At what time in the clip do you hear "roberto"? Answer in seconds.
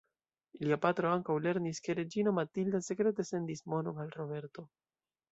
4.15-4.65